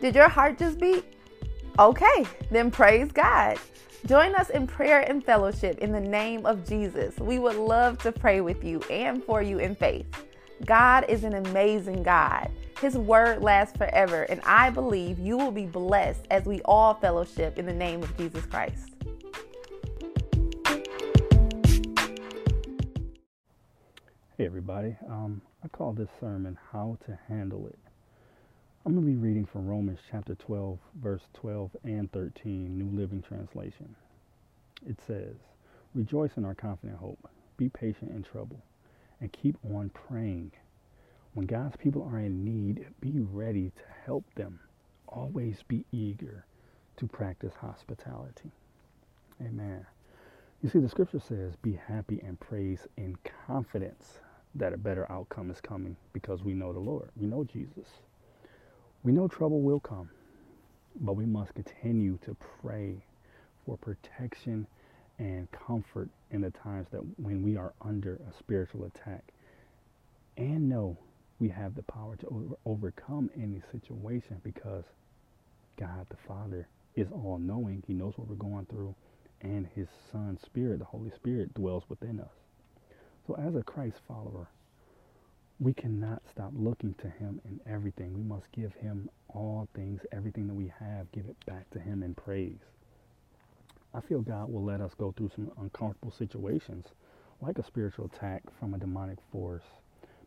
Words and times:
Did 0.00 0.14
your 0.14 0.28
heart 0.28 0.58
just 0.58 0.78
beat? 0.78 1.04
Okay, 1.78 2.24
then 2.50 2.70
praise 2.70 3.10
God. 3.10 3.58
Join 4.06 4.34
us 4.36 4.50
in 4.50 4.66
prayer 4.66 5.00
and 5.00 5.24
fellowship 5.24 5.78
in 5.78 5.90
the 5.90 6.00
name 6.00 6.46
of 6.46 6.64
Jesus. 6.64 7.18
We 7.18 7.40
would 7.40 7.56
love 7.56 7.98
to 8.02 8.12
pray 8.12 8.40
with 8.40 8.62
you 8.62 8.80
and 8.90 9.24
for 9.24 9.42
you 9.42 9.58
in 9.58 9.74
faith. 9.74 10.06
God 10.64 11.04
is 11.08 11.24
an 11.24 11.34
amazing 11.34 12.04
God. 12.04 12.48
His 12.80 12.96
word 12.96 13.42
lasts 13.42 13.76
forever, 13.76 14.22
and 14.24 14.40
I 14.44 14.70
believe 14.70 15.18
you 15.18 15.36
will 15.36 15.50
be 15.50 15.66
blessed 15.66 16.26
as 16.30 16.44
we 16.46 16.60
all 16.62 16.94
fellowship 16.94 17.58
in 17.58 17.66
the 17.66 17.74
name 17.74 18.00
of 18.02 18.16
Jesus 18.16 18.44
Christ. 18.46 18.94
Hey, 24.36 24.46
everybody. 24.46 24.96
Um, 25.08 25.42
I 25.64 25.68
call 25.68 25.92
this 25.92 26.08
sermon 26.20 26.56
How 26.70 26.98
to 27.06 27.18
Handle 27.28 27.66
It. 27.66 27.87
I'm 28.88 28.94
going 28.94 29.04
to 29.04 29.12
be 29.12 29.18
reading 29.18 29.44
from 29.44 29.66
Romans 29.66 29.98
chapter 30.10 30.34
12, 30.34 30.78
verse 31.02 31.20
12 31.34 31.76
and 31.84 32.10
13, 32.10 32.78
New 32.78 32.98
Living 32.98 33.20
Translation. 33.20 33.94
It 34.88 34.96
says, 35.06 35.34
Rejoice 35.94 36.30
in 36.38 36.46
our 36.46 36.54
confident 36.54 36.98
hope, 36.98 37.28
be 37.58 37.68
patient 37.68 38.12
in 38.12 38.22
trouble, 38.22 38.62
and 39.20 39.30
keep 39.30 39.58
on 39.62 39.90
praying. 39.90 40.52
When 41.34 41.44
God's 41.44 41.76
people 41.76 42.02
are 42.10 42.18
in 42.18 42.42
need, 42.42 42.86
be 43.02 43.12
ready 43.20 43.72
to 43.76 43.82
help 44.06 44.24
them. 44.36 44.58
Always 45.06 45.62
be 45.68 45.84
eager 45.92 46.46
to 46.96 47.06
practice 47.06 47.52
hospitality. 47.60 48.52
Amen. 49.42 49.84
You 50.62 50.70
see, 50.70 50.78
the 50.78 50.88
scripture 50.88 51.20
says, 51.20 51.56
Be 51.56 51.78
happy 51.88 52.22
and 52.24 52.40
praise 52.40 52.86
in 52.96 53.18
confidence 53.46 54.20
that 54.54 54.72
a 54.72 54.78
better 54.78 55.06
outcome 55.12 55.50
is 55.50 55.60
coming 55.60 55.94
because 56.14 56.42
we 56.42 56.54
know 56.54 56.72
the 56.72 56.78
Lord. 56.78 57.10
We 57.20 57.26
know 57.26 57.44
Jesus. 57.44 57.88
We 59.02 59.12
know 59.12 59.28
trouble 59.28 59.60
will 59.62 59.80
come, 59.80 60.10
but 61.00 61.14
we 61.14 61.26
must 61.26 61.54
continue 61.54 62.18
to 62.24 62.36
pray 62.62 63.04
for 63.64 63.76
protection 63.76 64.66
and 65.18 65.50
comfort 65.52 66.10
in 66.30 66.42
the 66.42 66.50
times 66.50 66.88
that 66.90 67.00
when 67.18 67.42
we 67.42 67.56
are 67.56 67.74
under 67.80 68.16
a 68.28 68.32
spiritual 68.38 68.84
attack 68.84 69.24
and 70.36 70.68
know 70.68 70.96
we 71.38 71.48
have 71.48 71.74
the 71.74 71.82
power 71.84 72.16
to 72.16 72.26
over- 72.28 72.56
overcome 72.66 73.30
any 73.36 73.62
situation 73.72 74.40
because 74.44 74.84
God 75.76 76.06
the 76.10 76.16
Father 76.16 76.68
is 76.96 77.08
all 77.12 77.38
knowing. 77.38 77.82
He 77.86 77.94
knows 77.94 78.18
what 78.18 78.28
we're 78.28 78.34
going 78.34 78.66
through, 78.66 78.94
and 79.40 79.68
His 79.74 79.88
Son, 80.10 80.38
Spirit, 80.44 80.80
the 80.80 80.84
Holy 80.86 81.10
Spirit, 81.10 81.54
dwells 81.54 81.84
within 81.88 82.20
us. 82.20 82.32
So, 83.26 83.34
as 83.36 83.54
a 83.54 83.62
Christ 83.62 83.98
follower, 84.08 84.48
we 85.60 85.72
cannot 85.74 86.22
stop 86.30 86.52
looking 86.54 86.94
to 86.94 87.08
Him 87.08 87.40
in 87.44 87.60
everything. 87.72 88.14
We 88.14 88.22
must 88.22 88.50
give 88.52 88.74
Him 88.74 89.10
all 89.28 89.68
things, 89.74 90.02
everything 90.12 90.46
that 90.48 90.54
we 90.54 90.72
have, 90.78 91.10
give 91.12 91.26
it 91.26 91.36
back 91.46 91.70
to 91.70 91.80
Him 91.80 92.02
in 92.02 92.14
praise. 92.14 92.60
I 93.94 94.00
feel 94.00 94.20
God 94.20 94.52
will 94.52 94.64
let 94.64 94.80
us 94.80 94.92
go 94.94 95.12
through 95.16 95.30
some 95.34 95.50
uncomfortable 95.60 96.12
situations, 96.12 96.86
like 97.40 97.58
a 97.58 97.64
spiritual 97.64 98.06
attack 98.06 98.42
from 98.60 98.74
a 98.74 98.78
demonic 98.78 99.18
force, 99.32 99.64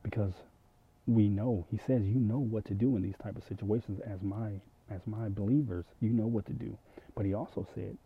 because 0.04 0.34
we 1.08 1.28
know 1.28 1.66
he 1.72 1.78
says 1.78 2.04
you 2.04 2.20
know 2.20 2.40
what 2.40 2.66
to 2.66 2.74
do 2.74 2.96
in 2.96 3.02
these 3.02 3.18
type 3.24 3.36
of 3.38 3.44
situations 3.44 4.00
as 4.06 4.22
my 4.22 4.52
as 4.90 5.02
my 5.06 5.30
believers 5.30 5.86
you 6.00 6.10
know 6.12 6.28
what 6.28 6.46
to 6.46 6.54
do 6.54 6.78
but 7.16 7.26
he 7.26 7.34
also 7.34 7.68
said 7.76 7.98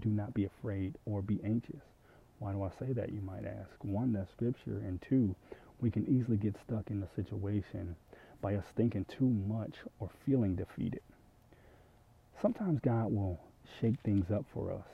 do 0.00 0.08
not 0.08 0.34
be 0.34 0.44
afraid 0.44 0.96
or 1.04 1.22
be 1.22 1.40
anxious 1.44 1.82
why 2.38 2.52
do 2.52 2.62
i 2.62 2.70
say 2.78 2.92
that 2.92 3.12
you 3.12 3.20
might 3.20 3.44
ask 3.44 3.72
one 3.82 4.12
that's 4.12 4.30
scripture 4.32 4.82
and 4.86 5.02
two 5.02 5.34
we 5.80 5.90
can 5.90 6.06
easily 6.08 6.36
get 6.36 6.56
stuck 6.66 6.90
in 6.90 7.02
a 7.02 7.14
situation 7.14 7.96
by 8.40 8.54
us 8.54 8.64
thinking 8.76 9.04
too 9.06 9.28
much 9.28 9.74
or 10.00 10.10
feeling 10.24 10.54
defeated 10.54 11.02
sometimes 12.40 12.80
god 12.80 13.12
will 13.12 13.40
shake 13.80 13.98
things 14.04 14.30
up 14.30 14.44
for 14.52 14.72
us 14.72 14.86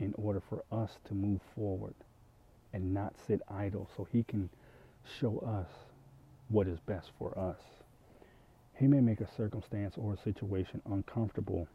in 0.00 0.14
order 0.16 0.42
for 0.48 0.64
us 0.72 0.98
to 1.06 1.14
move 1.14 1.40
forward 1.54 1.94
and 2.72 2.94
not 2.94 3.14
sit 3.26 3.40
idle 3.48 3.88
so 3.96 4.06
he 4.10 4.22
can 4.22 4.48
show 5.18 5.38
us 5.40 5.68
what 6.48 6.66
is 6.66 6.78
best 6.80 7.10
for 7.18 7.36
us. 7.38 7.58
He 8.74 8.86
may 8.86 9.00
make 9.00 9.20
a 9.20 9.28
circumstance 9.36 9.94
or 9.96 10.14
a 10.14 10.16
situation 10.16 10.82
uncomfortable 10.90 11.68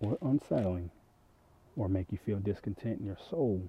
or 0.00 0.18
unsettling 0.22 0.90
or 1.76 1.88
make 1.88 2.10
you 2.10 2.18
feel 2.26 2.38
discontent 2.38 3.00
in 3.00 3.06
your 3.06 3.18
soul. 3.30 3.62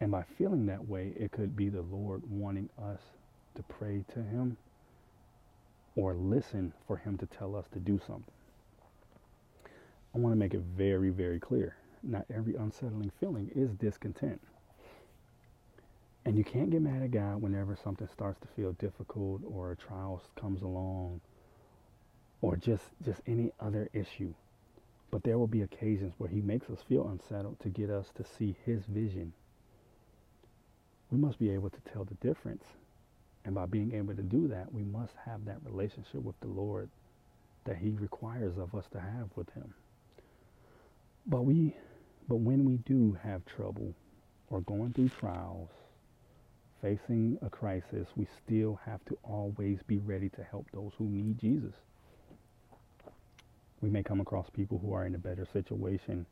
And 0.00 0.10
by 0.12 0.24
feeling 0.36 0.66
that 0.66 0.88
way, 0.88 1.12
it 1.16 1.32
could 1.32 1.56
be 1.56 1.68
the 1.68 1.82
Lord 1.82 2.22
wanting 2.30 2.70
us 2.80 3.00
to 3.56 3.62
pray 3.64 4.04
to 4.14 4.22
Him 4.22 4.56
or 5.96 6.14
listen 6.14 6.72
for 6.86 6.96
Him 6.96 7.18
to 7.18 7.26
tell 7.26 7.56
us 7.56 7.66
to 7.72 7.80
do 7.80 8.00
something. 8.06 8.34
I 10.14 10.18
want 10.18 10.32
to 10.32 10.38
make 10.38 10.54
it 10.54 10.62
very, 10.76 11.10
very 11.10 11.40
clear. 11.40 11.76
Not 12.02 12.26
every 12.34 12.54
unsettling 12.54 13.10
feeling 13.20 13.50
is 13.54 13.70
discontent. 13.74 14.40
And 16.24 16.36
you 16.36 16.44
can't 16.44 16.70
get 16.70 16.82
mad 16.82 17.02
at 17.02 17.10
God 17.10 17.42
whenever 17.42 17.76
something 17.76 18.08
starts 18.08 18.40
to 18.40 18.48
feel 18.48 18.72
difficult 18.74 19.42
or 19.46 19.72
a 19.72 19.76
trial 19.76 20.22
comes 20.36 20.62
along 20.62 21.20
or 22.42 22.56
just 22.56 22.84
just 23.04 23.20
any 23.26 23.50
other 23.60 23.88
issue. 23.92 24.34
But 25.10 25.22
there 25.24 25.38
will 25.38 25.46
be 25.46 25.62
occasions 25.62 26.14
where 26.18 26.28
he 26.28 26.40
makes 26.40 26.68
us 26.70 26.80
feel 26.88 27.08
unsettled 27.08 27.60
to 27.60 27.68
get 27.70 27.90
us 27.90 28.08
to 28.16 28.24
see 28.24 28.56
his 28.66 28.84
vision. 28.86 29.32
We 31.10 31.18
must 31.18 31.38
be 31.38 31.50
able 31.50 31.70
to 31.70 31.80
tell 31.92 32.04
the 32.04 32.14
difference. 32.14 32.64
And 33.44 33.54
by 33.54 33.66
being 33.66 33.94
able 33.94 34.14
to 34.14 34.22
do 34.22 34.48
that, 34.48 34.72
we 34.72 34.82
must 34.82 35.14
have 35.24 35.44
that 35.46 35.58
relationship 35.64 36.22
with 36.22 36.38
the 36.40 36.48
Lord 36.48 36.90
that 37.64 37.76
he 37.76 37.90
requires 37.90 38.58
of 38.58 38.74
us 38.74 38.84
to 38.92 39.00
have 39.00 39.28
with 39.36 39.50
him. 39.50 39.72
But 41.26 41.42
we 41.42 41.74
but 42.28 42.36
when 42.36 42.64
we 42.66 42.76
do 42.78 43.16
have 43.22 43.44
trouble 43.46 43.94
or 44.50 44.60
going 44.60 44.92
through 44.92 45.08
trials 45.08 45.70
facing 46.82 47.38
a 47.42 47.48
crisis, 47.48 48.06
we 48.16 48.26
still 48.44 48.78
have 48.84 49.04
to 49.06 49.18
always 49.24 49.78
be 49.86 49.98
ready 49.98 50.28
to 50.30 50.44
help 50.44 50.66
those 50.72 50.92
who 50.98 51.04
need 51.06 51.38
Jesus. 51.38 51.72
We 53.80 53.88
may 53.88 54.02
come 54.02 54.20
across 54.20 54.48
people 54.50 54.78
who 54.78 54.92
are 54.92 55.06
in 55.06 55.14
a 55.14 55.18
better 55.18 55.46
situation 55.52 56.26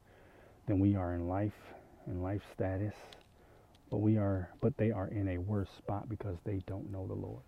than 0.66 0.78
we 0.80 0.96
are 0.96 1.14
in 1.14 1.28
life 1.28 1.52
and 2.06 2.22
life 2.22 2.42
status, 2.54 2.94
but 3.90 3.98
we 3.98 4.16
are 4.18 4.50
but 4.60 4.76
they 4.76 4.90
are 4.90 5.08
in 5.08 5.28
a 5.28 5.38
worse 5.38 5.68
spot 5.78 6.08
because 6.08 6.36
they 6.44 6.62
don't 6.66 6.90
know 6.90 7.06
the 7.06 7.14
Lord. 7.14 7.42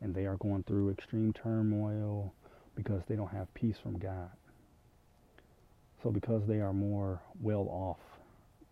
And 0.00 0.14
they 0.14 0.26
are 0.26 0.36
going 0.36 0.64
through 0.64 0.90
extreme 0.90 1.32
turmoil 1.32 2.32
because 2.76 3.02
they 3.08 3.16
don't 3.16 3.32
have 3.32 3.52
peace 3.54 3.76
from 3.82 3.98
God. 3.98 4.30
So 6.02 6.10
because 6.10 6.42
they 6.46 6.60
are 6.60 6.72
more 6.72 7.20
well 7.40 7.68
off 7.70 7.98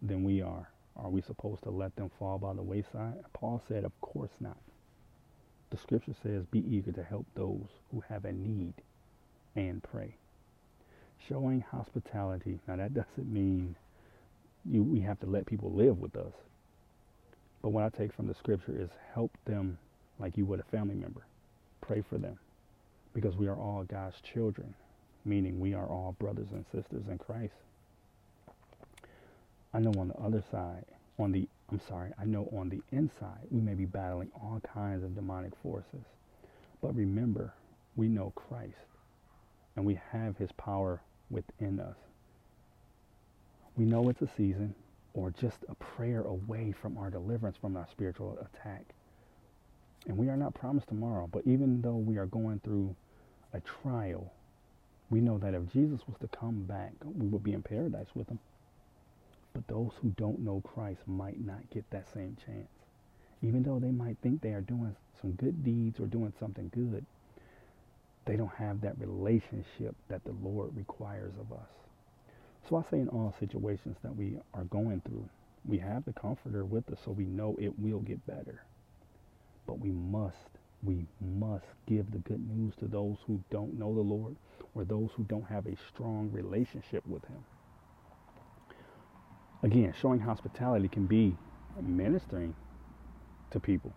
than 0.03 0.23
we 0.25 0.43
are, 0.43 0.69
are 0.97 1.11
we 1.11 1.23
supposed 1.23 1.63
to 1.65 1.71
let 1.71 1.95
them 1.97 2.11
fall 2.19 2.39
by 2.39 2.55
the 2.55 2.63
wayside? 2.63 3.17
Paul 3.33 3.63
said, 3.69 3.85
Of 3.85 4.01
course 4.01 4.31
not. 4.41 4.57
The 5.71 5.77
scripture 5.79 6.15
says, 6.23 6.45
Be 6.51 6.61
eager 6.61 6.93
to 6.93 7.03
help 7.03 7.27
those 7.35 7.67
who 7.91 8.03
have 8.09 8.25
a 8.25 8.33
need 8.33 8.75
and 9.57 9.83
pray. 9.83 10.17
Showing 11.29 11.61
hospitality, 11.61 12.61
now 12.69 12.77
that 12.77 12.95
doesn't 12.95 13.33
mean 13.33 13.75
you, 14.65 14.83
we 14.83 15.01
have 15.01 15.21
to 15.21 15.27
let 15.27 15.47
people 15.47 15.73
live 15.73 15.99
with 15.99 16.17
us. 16.17 16.33
But 17.63 17.71
what 17.71 17.85
I 17.85 17.89
take 17.89 18.13
from 18.13 18.27
the 18.27 18.35
scripture 18.35 18.75
is 18.77 18.91
help 19.15 19.33
them 19.45 19.79
like 20.19 20.37
you 20.37 20.45
would 20.47 20.61
a 20.61 20.65
family 20.65 20.95
member. 20.95 21.27
Pray 21.81 22.03
for 22.09 22.19
them. 22.19 22.39
Because 23.15 23.37
we 23.37 23.49
are 23.49 23.57
all 23.57 23.85
God's 23.85 24.21
children, 24.21 24.75
meaning 25.25 25.59
we 25.59 25.75
are 25.75 25.87
all 25.87 26.15
brothers 26.19 26.49
and 26.53 26.65
sisters 26.73 27.05
in 27.11 27.19
Christ. 27.19 27.55
I 29.73 29.81
know 29.81 29.93
on 29.99 30.09
the 30.09 30.19
other 30.19 30.43
side, 30.51 30.85
on 31.19 31.33
the, 31.33 31.49
I'm 31.71 31.81
sorry, 31.89 32.13
I 32.19 32.25
know 32.25 32.49
on 32.57 32.69
the 32.69 32.83
inside, 32.93 33.47
we 33.51 33.61
may 33.61 33.75
be 33.75 33.87
battling 33.87 34.31
all 34.35 34.61
kinds 34.61 35.03
of 35.03 35.15
demonic 35.15 35.53
forces. 35.63 36.05
But 36.81 36.95
remember, 36.95 37.53
we 37.97 38.09
know 38.09 38.33
Christ 38.35 38.77
and 39.77 39.85
we 39.85 39.99
have 40.13 40.37
his 40.37 40.53
power 40.53 41.01
within 41.31 41.81
us. 41.81 41.97
We 43.77 43.85
know 43.85 44.09
it's 44.09 44.23
a 44.23 44.29
season 44.37 44.75
or 45.17 45.31
just 45.31 45.57
a 45.69 45.75
prayer 45.77 46.23
away 46.23 46.75
from 46.81 46.99
our 46.99 47.11
deliverance 47.11 47.57
from 47.61 47.77
our 47.77 47.89
spiritual 47.91 48.39
attack. 48.39 48.85
And 50.07 50.17
we 50.17 50.29
are 50.29 50.37
not 50.37 50.55
promised 50.55 50.89
tomorrow, 50.89 51.29
but 51.33 51.43
even 51.47 51.81
though 51.81 51.97
we 51.97 52.19
are 52.19 52.27
going 52.27 52.61
through 52.63 52.95
a 53.55 53.61
trial, 53.61 54.31
we 55.09 55.21
know 55.21 55.39
that 55.39 55.55
if 55.55 55.73
Jesus 55.73 56.01
was 56.07 56.17
to 56.21 56.29
come 56.37 56.65
back, 56.65 56.93
we 57.03 57.27
would 57.27 57.43
be 57.43 57.55
in 57.55 57.63
paradise 57.63 58.09
with 58.15 58.29
him. 58.29 58.39
But 59.55 59.67
those 59.69 59.93
who 60.03 60.11
don't 60.19 60.41
know 60.41 60.61
Christ 60.61 61.01
might 61.07 61.41
not 61.45 61.71
get 61.71 61.89
that 61.91 62.13
same 62.13 62.37
chance. 62.45 62.69
Even 63.43 63.63
though 63.63 63.79
they 63.79 63.91
might 63.91 64.19
think 64.23 64.43
they 64.43 64.53
are 64.53 64.61
doing 64.61 64.95
some 65.21 65.33
good 65.33 65.65
deeds 65.65 65.99
or 65.99 66.07
doing 66.07 66.35
something 66.39 66.71
good, 66.75 67.07
they 68.27 68.37
don't 68.37 68.55
have 68.59 68.83
that 68.83 68.99
relationship 68.99 69.95
that 70.09 70.25
the 70.25 70.35
Lord 70.43 70.77
requires 70.77 71.33
of 71.41 71.57
us. 71.57 71.86
So 72.69 72.77
I 72.77 72.83
say 72.91 73.01
in 73.01 73.09
all 73.09 73.35
situations 73.39 73.97
that 74.03 74.17
we 74.17 74.39
are 74.55 74.65
going 74.65 75.03
through, 75.07 75.29
we 75.65 75.79
have 75.79 76.05
the 76.05 76.13
comforter 76.13 76.65
with 76.65 76.91
us 76.91 76.99
so 77.05 77.13
we 77.13 77.25
know 77.27 77.57
it 77.61 77.79
will 77.79 78.01
get 78.01 78.27
better. 78.27 78.63
But 79.67 79.79
we 79.81 79.91
must 79.91 80.37
we 80.83 81.07
must 81.21 81.67
give 81.87 82.13
the 82.13 82.19
good 82.19 82.49
news 82.49 82.75
to 82.81 82.87
those 82.87 83.17
who 83.27 83.43
don't 83.51 83.79
know 83.79 83.95
the 83.95 84.01
Lord 84.03 84.37
or 84.75 84.85
those 84.85 85.11
who 85.17 85.25
don't 85.25 85.47
have 85.47 85.67
a 85.67 85.77
strong 85.89 86.31
relationship 86.33 87.05
with 87.07 87.25
Him. 87.27 87.45
Again, 89.63 89.95
showing 90.01 90.21
hospitality 90.21 90.89
can 90.89 91.07
be 91.07 91.37
ministering 91.83 92.55
to 93.51 93.61
people 93.61 93.93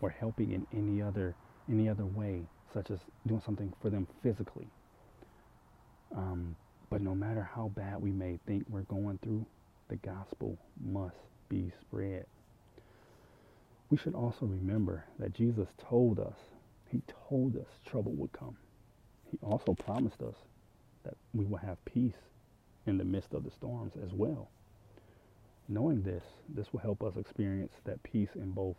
or 0.00 0.10
helping 0.10 0.52
in 0.52 0.66
any 0.72 1.02
other 1.02 1.34
any 1.70 1.88
other 1.88 2.06
way, 2.06 2.42
such 2.74 2.90
as 2.90 2.98
doing 3.26 3.42
something 3.44 3.72
for 3.80 3.90
them 3.90 4.06
physically. 4.22 4.68
Um, 6.16 6.56
but 6.90 7.00
no 7.00 7.14
matter 7.14 7.42
how 7.42 7.68
bad 7.74 8.00
we 8.00 8.10
may 8.10 8.38
think 8.46 8.64
we're 8.68 8.82
going 8.82 9.18
through, 9.22 9.44
the 9.88 9.96
gospel 9.96 10.58
must 10.84 11.16
be 11.48 11.72
spread. 11.80 12.26
We 13.90 13.96
should 13.96 14.14
also 14.14 14.46
remember 14.46 15.04
that 15.18 15.34
Jesus 15.34 15.68
told 15.78 16.18
us, 16.18 16.36
He 16.90 17.02
told 17.28 17.56
us 17.56 17.66
trouble 17.84 18.12
would 18.12 18.32
come. 18.32 18.56
He 19.30 19.38
also 19.42 19.74
promised 19.74 20.22
us 20.22 20.34
that 21.04 21.14
we 21.34 21.44
will 21.44 21.58
have 21.58 21.84
peace 21.84 22.16
in 22.86 22.98
the 22.98 23.04
midst 23.04 23.34
of 23.34 23.44
the 23.44 23.50
storms 23.50 23.92
as 24.04 24.12
well. 24.12 24.48
Knowing 25.68 26.02
this, 26.02 26.22
this 26.48 26.72
will 26.72 26.80
help 26.80 27.02
us 27.02 27.16
experience 27.16 27.72
that 27.84 28.02
peace 28.02 28.30
in 28.34 28.50
both 28.50 28.76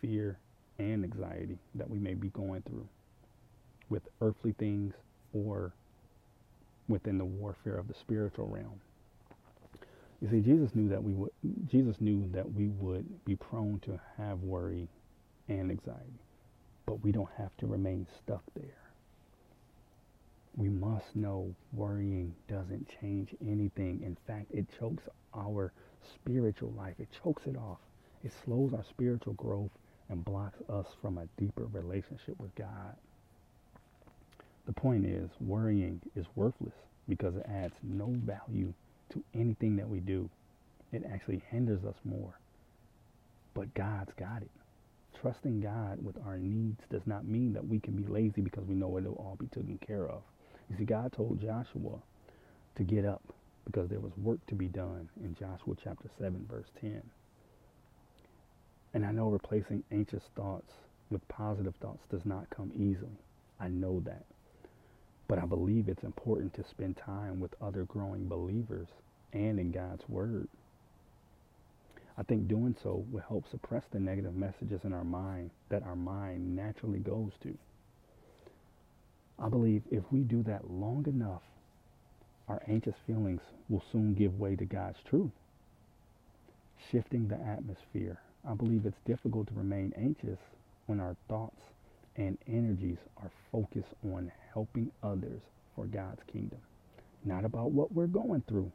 fear 0.00 0.38
and 0.78 1.04
anxiety 1.04 1.58
that 1.74 1.88
we 1.88 1.98
may 1.98 2.14
be 2.14 2.28
going 2.30 2.62
through 2.62 2.88
with 3.88 4.02
earthly 4.20 4.52
things 4.52 4.94
or 5.32 5.72
within 6.92 7.18
the 7.18 7.24
warfare 7.24 7.76
of 7.76 7.88
the 7.88 7.94
spiritual 7.94 8.46
realm. 8.46 8.80
You 10.20 10.28
see, 10.28 10.40
Jesus 10.40 10.74
knew 10.74 10.88
that 10.90 11.02
we 11.02 11.14
would 11.14 11.30
Jesus 11.68 11.96
knew 12.00 12.28
that 12.32 12.52
we 12.52 12.68
would 12.68 13.24
be 13.24 13.34
prone 13.34 13.80
to 13.80 13.98
have 14.16 14.40
worry 14.42 14.86
and 15.48 15.70
anxiety, 15.70 16.20
but 16.86 17.02
we 17.02 17.10
don't 17.10 17.30
have 17.38 17.56
to 17.56 17.66
remain 17.66 18.06
stuck 18.22 18.44
there. 18.54 18.82
We 20.54 20.68
must 20.68 21.16
know 21.16 21.54
worrying 21.72 22.34
doesn't 22.46 22.86
change 23.00 23.34
anything. 23.40 24.02
In 24.04 24.16
fact, 24.26 24.46
it 24.52 24.66
chokes 24.78 25.04
our 25.34 25.72
spiritual 26.14 26.72
life. 26.72 26.94
It 26.98 27.08
chokes 27.24 27.46
it 27.46 27.56
off. 27.56 27.80
It 28.22 28.32
slows 28.44 28.74
our 28.74 28.84
spiritual 28.84 29.32
growth 29.32 29.70
and 30.10 30.24
blocks 30.24 30.58
us 30.68 30.86
from 31.00 31.16
a 31.18 31.26
deeper 31.38 31.66
relationship 31.72 32.38
with 32.38 32.54
God. 32.54 32.94
The 34.66 34.72
point 34.72 35.06
is, 35.06 35.28
worrying 35.40 36.00
is 36.14 36.26
worthless 36.36 36.74
because 37.08 37.34
it 37.36 37.46
adds 37.48 37.74
no 37.82 38.06
value 38.06 38.72
to 39.10 39.22
anything 39.34 39.76
that 39.76 39.88
we 39.88 40.00
do. 40.00 40.30
It 40.92 41.04
actually 41.10 41.42
hinders 41.50 41.84
us 41.84 41.96
more. 42.04 42.38
But 43.54 43.74
God's 43.74 44.12
got 44.14 44.42
it. 44.42 44.50
Trusting 45.20 45.60
God 45.60 46.04
with 46.04 46.16
our 46.26 46.38
needs 46.38 46.80
does 46.90 47.02
not 47.06 47.26
mean 47.26 47.52
that 47.52 47.66
we 47.66 47.80
can 47.80 47.94
be 47.94 48.06
lazy 48.06 48.40
because 48.40 48.64
we 48.64 48.74
know 48.74 48.96
it'll 48.98 49.14
all 49.14 49.36
be 49.38 49.46
taken 49.46 49.78
care 49.78 50.08
of. 50.08 50.22
You 50.70 50.76
see, 50.78 50.84
God 50.84 51.12
told 51.12 51.40
Joshua 51.40 51.98
to 52.76 52.82
get 52.82 53.04
up 53.04 53.22
because 53.64 53.88
there 53.88 54.00
was 54.00 54.12
work 54.16 54.44
to 54.46 54.54
be 54.54 54.66
done 54.66 55.08
in 55.22 55.34
Joshua 55.34 55.74
chapter 55.82 56.08
7, 56.18 56.46
verse 56.50 56.66
10. 56.80 57.02
And 58.94 59.04
I 59.04 59.12
know 59.12 59.28
replacing 59.28 59.84
anxious 59.90 60.24
thoughts 60.34 60.72
with 61.10 61.26
positive 61.28 61.74
thoughts 61.80 62.02
does 62.10 62.24
not 62.24 62.48
come 62.50 62.72
easily. 62.76 63.18
I 63.60 63.68
know 63.68 64.00
that. 64.06 64.24
But 65.32 65.42
I 65.42 65.46
believe 65.46 65.88
it's 65.88 66.02
important 66.04 66.52
to 66.56 66.64
spend 66.68 66.98
time 66.98 67.40
with 67.40 67.54
other 67.58 67.84
growing 67.84 68.28
believers 68.28 68.88
and 69.32 69.58
in 69.58 69.70
God's 69.70 70.06
Word. 70.06 70.46
I 72.18 72.22
think 72.22 72.48
doing 72.48 72.76
so 72.82 73.06
will 73.10 73.22
help 73.26 73.48
suppress 73.50 73.82
the 73.90 73.98
negative 73.98 74.36
messages 74.36 74.84
in 74.84 74.92
our 74.92 75.04
mind 75.04 75.48
that 75.70 75.84
our 75.84 75.96
mind 75.96 76.54
naturally 76.54 76.98
goes 76.98 77.30
to. 77.44 77.56
I 79.38 79.48
believe 79.48 79.84
if 79.90 80.02
we 80.12 80.20
do 80.20 80.42
that 80.42 80.70
long 80.70 81.06
enough, 81.06 81.40
our 82.46 82.62
anxious 82.68 82.96
feelings 83.06 83.40
will 83.70 83.82
soon 83.90 84.12
give 84.12 84.38
way 84.38 84.54
to 84.56 84.66
God's 84.66 84.98
truth. 85.08 85.32
Shifting 86.90 87.28
the 87.28 87.40
atmosphere. 87.40 88.20
I 88.46 88.52
believe 88.52 88.84
it's 88.84 89.06
difficult 89.06 89.46
to 89.48 89.54
remain 89.54 89.94
anxious 89.96 90.40
when 90.84 91.00
our 91.00 91.16
thoughts 91.26 91.62
and 92.16 92.38
energies 92.48 92.98
are 93.18 93.30
focused 93.52 93.94
on 94.04 94.32
helping 94.52 94.90
others 95.02 95.42
for 95.74 95.86
God's 95.86 96.22
kingdom. 96.32 96.58
Not 97.24 97.44
about 97.44 97.72
what 97.72 97.92
we're 97.92 98.06
going 98.06 98.42
through, 98.48 98.72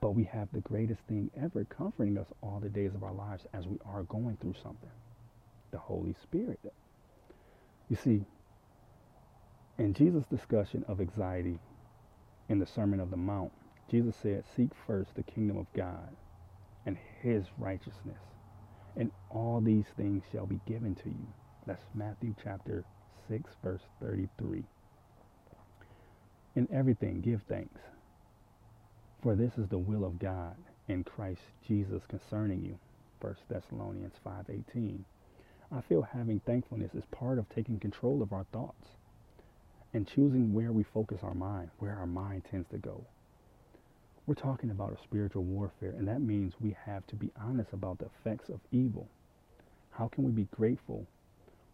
but 0.00 0.12
we 0.12 0.24
have 0.24 0.48
the 0.52 0.60
greatest 0.60 1.02
thing 1.02 1.30
ever 1.40 1.64
comforting 1.64 2.18
us 2.18 2.28
all 2.42 2.60
the 2.60 2.68
days 2.68 2.94
of 2.94 3.04
our 3.04 3.12
lives 3.12 3.46
as 3.54 3.66
we 3.66 3.78
are 3.86 4.02
going 4.04 4.36
through 4.40 4.54
something 4.62 4.90
the 5.72 5.78
Holy 5.78 6.14
Spirit. 6.22 6.60
You 7.88 7.96
see, 7.96 8.24
in 9.78 9.94
Jesus' 9.94 10.26
discussion 10.26 10.84
of 10.88 11.00
anxiety 11.00 11.58
in 12.48 12.58
the 12.58 12.66
Sermon 12.66 13.00
of 13.00 13.10
the 13.10 13.16
Mount, 13.16 13.52
Jesus 13.90 14.16
said, 14.16 14.44
Seek 14.56 14.70
first 14.86 15.14
the 15.14 15.22
kingdom 15.22 15.56
of 15.56 15.66
God 15.74 16.16
and 16.86 16.98
his 17.22 17.46
righteousness, 17.58 18.20
and 18.96 19.10
all 19.30 19.60
these 19.60 19.86
things 19.96 20.22
shall 20.32 20.46
be 20.46 20.60
given 20.66 20.94
to 20.96 21.08
you. 21.08 21.26
That's 21.66 21.84
Matthew 21.94 22.34
chapter 22.42 22.84
6, 23.28 23.50
verse 23.62 23.82
33. 24.00 24.64
In 26.56 26.68
everything, 26.72 27.20
give 27.20 27.42
thanks, 27.48 27.80
for 29.22 29.34
this 29.34 29.56
is 29.56 29.68
the 29.68 29.78
will 29.78 30.04
of 30.04 30.18
God 30.18 30.56
in 30.88 31.04
Christ 31.04 31.42
Jesus 31.66 32.02
concerning 32.08 32.64
you. 32.64 32.78
1 33.20 33.34
Thessalonians 33.48 34.14
5:18. 34.24 35.04
I 35.70 35.80
feel 35.80 36.02
having 36.02 36.40
thankfulness 36.40 36.94
is 36.94 37.04
part 37.06 37.38
of 37.38 37.48
taking 37.48 37.78
control 37.80 38.20
of 38.22 38.32
our 38.32 38.44
thoughts 38.52 38.88
and 39.94 40.06
choosing 40.06 40.52
where 40.52 40.72
we 40.72 40.82
focus 40.82 41.20
our 41.22 41.34
mind, 41.34 41.70
where 41.78 41.96
our 41.96 42.06
mind 42.06 42.44
tends 42.44 42.68
to 42.70 42.78
go. 42.78 43.06
We're 44.26 44.34
talking 44.34 44.70
about 44.70 44.92
a 44.92 45.02
spiritual 45.02 45.42
warfare, 45.42 45.94
and 45.96 46.06
that 46.08 46.20
means 46.20 46.54
we 46.60 46.76
have 46.84 47.06
to 47.08 47.16
be 47.16 47.30
honest 47.40 47.72
about 47.72 47.98
the 47.98 48.06
effects 48.06 48.48
of 48.48 48.60
evil. 48.70 49.08
How 49.90 50.08
can 50.08 50.24
we 50.24 50.30
be 50.30 50.48
grateful 50.56 51.06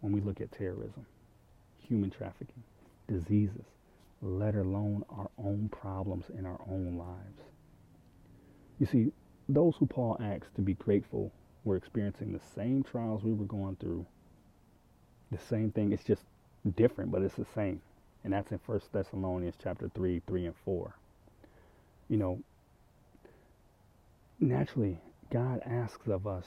when 0.00 0.12
we 0.12 0.20
look 0.20 0.40
at 0.40 0.52
terrorism, 0.52 1.06
human 1.86 2.10
trafficking, 2.10 2.62
diseases, 3.06 3.64
let 4.22 4.54
alone 4.54 5.04
our 5.10 5.30
own 5.38 5.68
problems 5.70 6.24
in 6.36 6.46
our 6.46 6.60
own 6.68 6.96
lives? 6.96 7.42
You 8.78 8.86
see, 8.86 9.12
those 9.48 9.76
who 9.76 9.86
Paul 9.86 10.16
asked 10.20 10.54
to 10.56 10.62
be 10.62 10.74
grateful 10.74 11.32
were 11.64 11.76
experiencing 11.76 12.32
the 12.32 12.40
same 12.54 12.82
trials 12.82 13.22
we 13.22 13.34
were 13.34 13.44
going 13.44 13.76
through. 13.76 14.06
The 15.30 15.38
same 15.38 15.70
thing, 15.70 15.92
it's 15.92 16.04
just 16.04 16.22
different, 16.76 17.10
but 17.10 17.22
it's 17.22 17.34
the 17.34 17.46
same 17.54 17.82
and 18.24 18.32
that's 18.32 18.52
in 18.52 18.58
First 18.58 18.92
Thessalonians 18.92 19.54
chapter 19.62 19.90
3, 19.94 20.22
3 20.26 20.46
and 20.46 20.54
4. 20.64 20.94
You 22.08 22.16
know, 22.16 22.40
naturally, 24.40 24.98
God 25.30 25.60
asks 25.66 26.08
of 26.08 26.26
us 26.26 26.46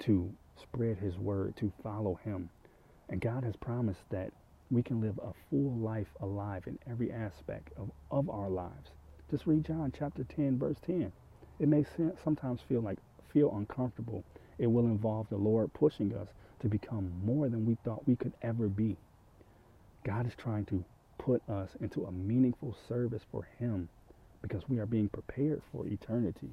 to 0.00 0.32
spread 0.60 0.98
his 0.98 1.16
word, 1.16 1.56
to 1.56 1.72
follow 1.82 2.18
him. 2.24 2.50
And 3.08 3.20
God 3.20 3.44
has 3.44 3.56
promised 3.56 4.00
that 4.10 4.32
we 4.70 4.82
can 4.82 5.00
live 5.00 5.18
a 5.22 5.32
full 5.48 5.72
life 5.76 6.08
alive 6.20 6.64
in 6.66 6.78
every 6.90 7.10
aspect 7.12 7.72
of, 7.76 7.90
of 8.10 8.28
our 8.28 8.50
lives. 8.50 8.90
Just 9.30 9.46
read 9.46 9.64
John 9.64 9.92
chapter 9.96 10.24
10, 10.24 10.58
verse 10.58 10.76
10. 10.86 11.12
It 11.60 11.68
may 11.68 11.84
sometimes 12.22 12.60
feel 12.68 12.80
like 12.80 12.98
feel 13.32 13.54
uncomfortable. 13.56 14.24
It 14.58 14.66
will 14.66 14.86
involve 14.86 15.28
the 15.28 15.36
Lord 15.36 15.72
pushing 15.72 16.14
us 16.14 16.28
to 16.60 16.68
become 16.68 17.12
more 17.24 17.48
than 17.48 17.64
we 17.64 17.76
thought 17.84 18.08
we 18.08 18.16
could 18.16 18.32
ever 18.42 18.68
be. 18.68 18.96
God 20.04 20.26
is 20.26 20.34
trying 20.36 20.64
to 20.66 20.84
put 21.18 21.48
us 21.48 21.70
into 21.80 22.04
a 22.04 22.12
meaningful 22.12 22.76
service 22.88 23.22
for 23.30 23.46
Him 23.58 23.88
because 24.42 24.68
we 24.68 24.78
are 24.78 24.86
being 24.86 25.08
prepared 25.08 25.62
for 25.72 25.86
eternity. 25.86 26.50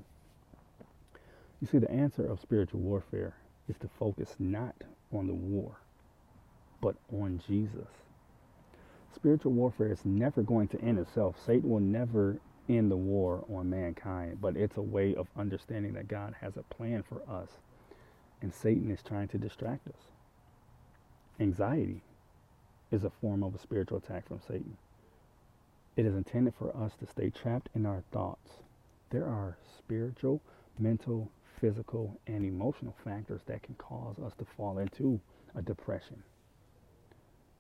You 1.62 1.68
see, 1.68 1.78
the 1.80 1.92
answer 1.92 2.26
of 2.26 2.40
spiritual 2.42 2.82
warfare 2.82 3.36
is 3.68 3.78
to 3.80 3.88
focus 4.00 4.36
not 4.40 4.76
on 5.12 5.28
the 5.28 5.34
war, 5.34 5.78
but 6.82 6.96
on 7.12 7.42
Jesus. 7.48 7.88
Spiritual 9.16 9.54
warfare 9.54 9.92
is 9.92 10.04
never 10.04 10.42
going 10.44 10.68
to 10.70 10.82
end 10.82 11.00
itself. 11.00 11.38
Satan 11.44 11.70
will 11.70 11.80
never 11.80 12.38
end 12.68 12.92
the 12.92 12.98
war 12.98 13.46
on 13.50 13.70
mankind, 13.70 14.40
but 14.42 14.58
it's 14.58 14.78
a 14.78 14.82
way 14.82 15.16
of 15.16 15.28
understanding 15.38 15.94
that 15.94 16.08
God 16.08 16.36
has 16.42 16.58
a 16.58 16.64
plan 16.64 17.04
for 17.04 17.22
us, 17.30 17.50
and 18.42 18.54
Satan 18.54 18.92
is 18.92 19.02
trying 19.02 19.30
to 19.30 19.38
distract 19.38 19.88
us. 19.88 20.12
Anxiety 21.40 22.02
is 22.92 23.04
a 23.04 23.10
form 23.10 23.44
of 23.44 23.56
a 23.56 23.60
spiritual 23.60 23.98
attack 24.00 24.28
from 24.28 24.42
Satan. 24.48 24.78
It 25.96 26.06
is 26.06 26.16
intended 26.16 26.54
for 26.56 26.76
us 26.76 26.94
to 27.00 27.08
stay 27.08 27.30
trapped 27.30 27.70
in 27.74 27.86
our 27.86 28.04
thoughts. 28.12 28.52
There 29.12 29.26
are 29.26 29.58
spiritual, 29.78 30.42
mental, 30.78 31.32
physical, 31.62 32.20
and 32.28 32.44
emotional 32.44 32.96
factors 33.04 33.42
that 33.46 33.64
can 33.64 33.76
cause 33.76 34.20
us 34.20 34.34
to 34.40 34.46
fall 34.58 34.80
into 34.80 35.22
a 35.56 35.62
depression. 35.62 36.22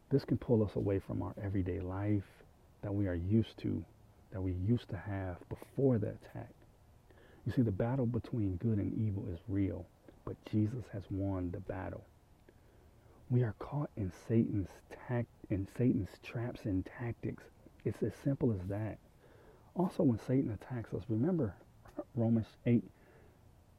This 0.10 0.26
can 0.26 0.38
pull 0.38 0.64
us 0.64 0.76
away 0.76 1.00
from 1.00 1.22
our 1.22 1.34
everyday 1.42 1.80
life 1.80 2.26
that 2.82 2.94
we 2.94 3.08
are 3.08 3.16
used 3.16 3.58
to, 3.60 3.84
that 4.32 4.42
we 4.42 4.52
used 4.52 4.90
to 4.90 4.98
have 4.98 5.38
before 5.48 5.98
the 5.98 6.10
attack. 6.10 6.50
You 7.46 7.54
see, 7.54 7.62
the 7.62 7.72
battle 7.72 8.06
between 8.06 8.58
good 8.58 8.80
and 8.80 8.94
evil 8.98 9.26
is 9.34 9.40
real, 9.48 9.86
but 10.26 10.36
Jesus 10.52 10.84
has 10.92 11.04
won 11.10 11.52
the 11.52 11.62
battle. 11.62 12.04
We 13.30 13.44
are 13.44 13.56
caught 13.60 13.92
in 13.96 14.12
Satan's 14.28 14.70
tact 15.08 15.30
in 15.50 15.68
Satan's 15.78 16.10
traps 16.22 16.66
and 16.66 16.86
tactics. 16.86 17.44
It's 17.86 18.04
as 18.04 18.14
simple 18.24 18.52
as 18.52 18.68
that. 18.68 18.98
Also, 19.76 20.04
when 20.04 20.20
Satan 20.20 20.52
attacks 20.52 20.94
us, 20.94 21.04
remember 21.08 21.56
Romans 22.16 22.48
8 22.66 22.84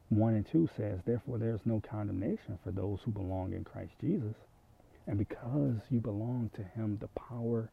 1 0.09 0.33
and 0.35 0.47
2 0.49 0.69
says, 0.77 1.01
Therefore, 1.05 1.37
there 1.37 1.53
is 1.53 1.65
no 1.65 1.81
condemnation 1.81 2.57
for 2.63 2.71
those 2.71 2.99
who 3.03 3.11
belong 3.11 3.51
in 3.51 3.65
Christ 3.65 3.91
Jesus. 3.99 4.35
And 5.05 5.17
because 5.17 5.81
you 5.89 5.99
belong 5.99 6.49
to 6.55 6.63
him, 6.63 6.97
the 6.99 7.09
power 7.09 7.69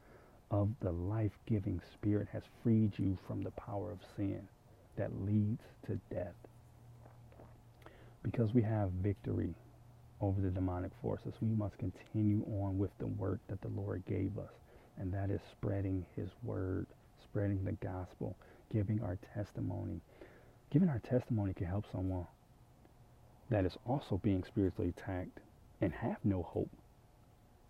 of 0.51 0.71
the 0.81 0.91
life 0.91 1.39
giving 1.47 1.81
Spirit 1.93 2.29
has 2.33 2.43
freed 2.63 2.93
you 2.99 3.17
from 3.27 3.43
the 3.43 3.53
power 3.53 3.93
of 3.93 3.99
sin 4.17 4.49
that 4.97 5.23
leads 5.25 5.63
to 5.87 6.01
death. 6.13 6.35
Because 8.23 8.53
we 8.53 8.63
have 8.63 8.91
victory 8.91 9.55
over 10.21 10.41
the 10.41 10.51
demonic 10.51 10.93
forces, 11.03 11.35
we 11.41 11.49
must 11.49 11.77
continue 11.79 12.45
on 12.61 12.79
with 12.79 12.91
the 12.99 13.07
work 13.07 13.41
that 13.49 13.61
the 13.61 13.69
Lord 13.69 14.03
gave 14.07 14.39
us, 14.39 14.53
and 14.99 15.13
that 15.13 15.31
is 15.31 15.41
spreading 15.53 16.05
His 16.17 16.29
word, 16.43 16.87
spreading 17.23 17.65
the 17.65 17.73
gospel, 17.73 18.37
giving 18.73 19.03
our 19.03 19.19
testimony. 19.35 20.01
Giving 20.71 20.89
our 20.89 21.01
testimony 21.01 21.55
can 21.55 21.67
help 21.67 21.85
someone 21.93 22.27
that 23.51 23.65
is 23.65 23.77
also 23.87 24.21
being 24.23 24.43
spiritually 24.45 24.93
attacked 24.97 25.41
and 25.81 25.93
have 25.93 26.17
no 26.25 26.43
hope. 26.43 26.71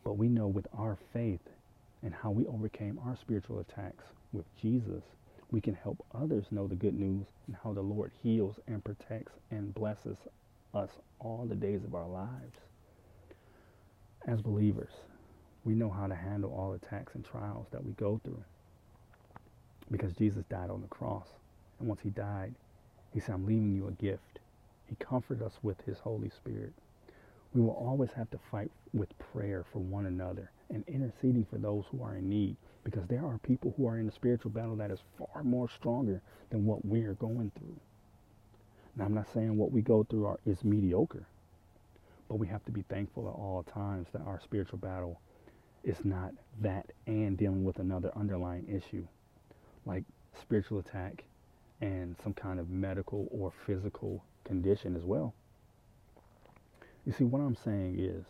But 0.05 0.19
we 0.19 0.29
know 0.29 0.47
with 0.47 0.67
our 0.77 0.99
faith 1.13 1.41
and 2.03 2.15
how 2.15 2.31
we 2.31 2.47
overcame 2.47 2.99
our 3.05 3.17
spiritual 3.21 3.61
attacks 3.61 4.05
with 4.33 4.45
Jesus, 4.61 5.03
we 5.51 5.61
can 5.61 5.75
help 5.75 6.05
others 6.15 6.45
know 6.51 6.67
the 6.67 6.75
good 6.75 6.99
news 6.99 7.27
and 7.47 7.57
how 7.63 7.73
the 7.73 7.81
Lord 7.81 8.13
heals 8.23 8.57
and 8.67 8.85
protects 8.85 9.33
and 9.51 9.75
blesses 9.75 10.17
us 10.75 10.91
all 11.21 11.47
the 11.49 11.55
days 11.55 11.85
of 11.85 11.95
our 11.95 12.09
lives. 12.09 12.57
As 14.27 14.41
believers, 14.41 14.93
we 15.65 15.75
know 15.75 15.91
how 15.91 16.07
to 16.07 16.15
handle 16.15 16.53
all 16.53 16.75
attacks 16.75 17.15
and 17.15 17.25
trials 17.25 17.67
that 17.73 17.85
we 17.85 17.93
go 17.93 18.21
through 18.25 18.43
because 19.91 20.13
Jesus 20.13 20.45
died 20.51 20.71
on 20.71 20.81
the 20.83 20.89
cross. 20.89 21.29
And 21.79 21.89
once 21.89 22.01
he 22.03 22.11
died, 22.11 22.55
he 23.13 23.21
said, 23.21 23.35
I'm 23.35 23.47
leaving 23.47 23.75
you 23.75 23.89
a 23.89 23.93
gift. 23.93 24.41
He 24.87 24.97
comforted 24.97 25.43
us 25.43 25.55
with 25.63 25.81
his 25.87 25.99
Holy 25.99 26.31
Spirit. 26.31 26.73
We 27.55 27.61
will 27.61 27.71
always 27.71 28.11
have 28.13 28.31
to 28.31 28.39
fight 28.51 28.71
with 28.93 29.17
prayer 29.33 29.65
for 29.73 29.79
one 29.79 30.07
another 30.07 30.51
and 30.71 30.85
interceding 30.89 31.47
for 31.49 31.59
those 31.59 31.85
who 31.91 32.03
are 32.03 32.17
in 32.17 32.29
need 32.29 32.57
because 32.83 33.07
there 33.07 33.25
are 33.25 33.39
people 33.39 33.73
who 33.77 33.87
are 33.87 33.99
in 33.99 34.09
a 34.09 34.13
spiritual 34.13 34.51
battle 34.51 34.77
that 34.77 34.91
is 34.91 35.01
far 35.19 35.43
more 35.43 35.69
stronger 35.69 36.21
than 36.51 36.67
what 36.67 36.85
we 36.85 37.05
are 37.05 37.15
going 37.15 37.51
through. 37.57 37.77
Now, 38.97 39.05
I'm 39.05 39.15
not 39.15 39.33
saying 39.33 39.57
what 39.57 39.73
we 39.73 39.83
go 39.83 40.05
through 40.05 40.27
are, 40.27 40.39
is 40.45 40.63
mediocre, 40.65 41.27
but 42.29 42.37
we 42.37 42.47
have 42.49 42.65
to 42.67 42.73
be 42.73 42.83
thankful 42.83 43.29
at 43.29 43.35
all 43.35 43.65
times 43.73 44.09
that 44.13 44.23
our 44.23 44.41
spiritual 44.43 44.79
battle 44.79 45.21
is 45.85 46.05
not 46.05 46.33
that 46.61 46.87
and 47.07 47.37
dealing 47.37 47.65
with 47.65 47.79
another 47.79 48.11
underlying 48.17 48.67
issue 48.69 49.07
like 49.87 50.05
spiritual 50.41 50.79
attack 50.79 51.25
and 51.81 52.17
some 52.23 52.33
kind 52.33 52.59
of 52.59 52.71
medical 52.71 53.29
or 53.31 53.53
physical 53.67 54.25
condition 54.45 54.97
as 54.97 55.05
well. 55.05 55.35
You 57.05 57.13
see, 57.13 57.25
what 57.25 57.41
I'm 57.41 57.57
saying 57.57 57.99
is 57.99 58.25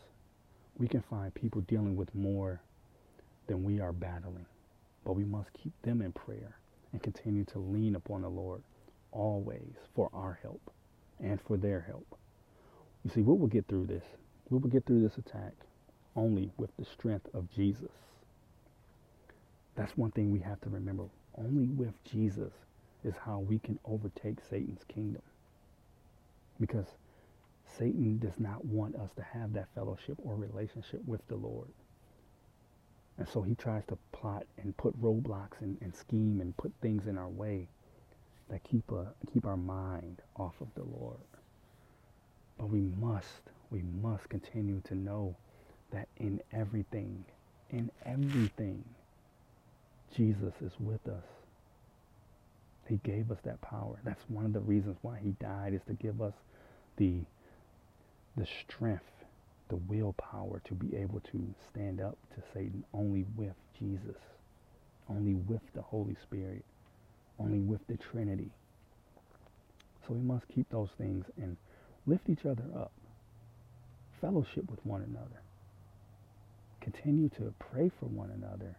we 0.76 0.88
can 0.88 1.02
find 1.02 1.32
people 1.32 1.60
dealing 1.62 1.96
with 1.96 2.12
more 2.14 2.60
than 3.46 3.62
we 3.62 3.80
are 3.80 3.92
battling, 3.92 4.46
but 5.04 5.12
we 5.12 5.24
must 5.24 5.52
keep 5.52 5.72
them 5.82 6.02
in 6.02 6.12
prayer 6.12 6.56
and 6.92 7.02
continue 7.02 7.44
to 7.44 7.58
lean 7.58 7.94
upon 7.94 8.22
the 8.22 8.28
Lord 8.28 8.62
always 9.12 9.74
for 9.94 10.10
our 10.12 10.38
help 10.42 10.72
and 11.20 11.40
for 11.40 11.56
their 11.56 11.80
help. 11.80 12.18
You 13.04 13.10
see, 13.10 13.20
we 13.20 13.36
will 13.36 13.46
get 13.46 13.68
through 13.68 13.86
this. 13.86 14.02
We 14.50 14.58
will 14.58 14.70
get 14.70 14.86
through 14.86 15.02
this 15.02 15.18
attack 15.18 15.52
only 16.16 16.50
with 16.56 16.70
the 16.78 16.84
strength 16.84 17.28
of 17.34 17.50
Jesus. 17.54 17.90
That's 19.76 19.96
one 19.96 20.12
thing 20.12 20.30
we 20.30 20.40
have 20.40 20.60
to 20.62 20.70
remember. 20.70 21.04
Only 21.36 21.66
with 21.68 21.94
Jesus 22.04 22.52
is 23.04 23.14
how 23.24 23.40
we 23.40 23.58
can 23.58 23.78
overtake 23.84 24.38
Satan's 24.48 24.84
kingdom. 24.84 25.22
Because 26.60 26.86
Satan 27.66 28.18
does 28.18 28.38
not 28.38 28.64
want 28.64 28.94
us 28.96 29.10
to 29.16 29.22
have 29.22 29.52
that 29.54 29.68
fellowship 29.74 30.16
or 30.24 30.36
relationship 30.36 31.02
with 31.06 31.26
the 31.28 31.36
Lord. 31.36 31.68
And 33.18 33.28
so 33.28 33.42
he 33.42 33.54
tries 33.54 33.84
to 33.86 33.98
plot 34.12 34.46
and 34.58 34.76
put 34.76 35.00
roadblocks 35.00 35.60
and, 35.60 35.76
and 35.80 35.94
scheme 35.94 36.40
and 36.40 36.56
put 36.56 36.72
things 36.80 37.06
in 37.06 37.18
our 37.18 37.28
way 37.28 37.68
that 38.48 38.62
keep, 38.64 38.90
a, 38.92 39.06
keep 39.32 39.46
our 39.46 39.56
mind 39.56 40.20
off 40.36 40.54
of 40.60 40.68
the 40.74 40.84
Lord. 40.84 41.18
But 42.58 42.70
we 42.70 42.80
must, 42.80 43.42
we 43.70 43.82
must 44.02 44.28
continue 44.28 44.80
to 44.84 44.94
know 44.94 45.36
that 45.94 46.08
in 46.18 46.40
everything, 46.52 47.24
in 47.70 47.90
everything, 48.04 48.84
Jesus 50.16 50.52
is 50.60 50.72
with 50.78 51.06
us. 51.08 51.24
He 52.88 53.00
gave 53.04 53.30
us 53.30 53.38
that 53.44 53.60
power. 53.62 53.98
That's 54.04 54.22
one 54.28 54.44
of 54.44 54.52
the 54.52 54.60
reasons 54.60 54.96
why 55.02 55.18
he 55.22 55.30
died 55.40 55.72
is 55.72 55.80
to 55.86 55.94
give 55.94 56.20
us 56.20 56.34
the 56.96 57.20
the 58.36 58.46
strength, 58.46 59.04
the 59.68 59.76
willpower 59.76 60.60
to 60.64 60.74
be 60.74 60.96
able 60.96 61.20
to 61.20 61.54
stand 61.70 62.00
up 62.00 62.18
to 62.34 62.42
Satan 62.52 62.84
only 62.92 63.24
with 63.36 63.54
Jesus, 63.78 64.16
only 65.08 65.34
with 65.34 65.62
the 65.74 65.82
Holy 65.82 66.16
Spirit, 66.22 66.64
only 67.38 67.60
with 67.60 67.86
the 67.86 67.96
Trinity. 67.96 68.50
So 70.06 70.14
we 70.14 70.20
must 70.20 70.48
keep 70.48 70.68
those 70.70 70.90
things 70.98 71.24
and 71.40 71.56
lift 72.06 72.28
each 72.28 72.44
other 72.44 72.64
up, 72.76 72.92
fellowship 74.20 74.68
with 74.70 74.84
one 74.84 75.02
another, 75.02 75.40
continue 76.84 77.28
to 77.30 77.52
pray 77.58 77.90
for 77.98 78.06
one 78.06 78.30
another, 78.30 78.76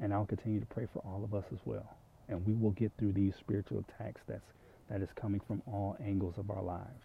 and 0.00 0.14
I'll 0.14 0.26
continue 0.26 0.60
to 0.60 0.66
pray 0.66 0.86
for 0.92 1.00
all 1.00 1.24
of 1.24 1.34
us 1.34 1.44
as 1.52 1.58
well. 1.64 1.96
And 2.28 2.46
we 2.46 2.54
will 2.54 2.72
get 2.72 2.92
through 2.98 3.12
these 3.12 3.34
spiritual 3.38 3.84
attacks 3.88 4.20
that's 4.28 4.42
that 4.90 5.02
is 5.02 5.08
coming 5.20 5.40
from 5.48 5.62
all 5.66 5.96
angles 6.04 6.34
of 6.38 6.50
our 6.50 6.62
lives. 6.62 7.04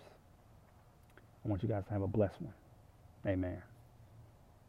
I 1.44 1.50
want 1.50 1.64
you 1.64 1.70
guys 1.70 1.84
to 1.88 1.94
have 1.94 2.04
a 2.04 2.08
blessed 2.08 2.40
one. 2.42 2.54
Amen. 3.26 3.62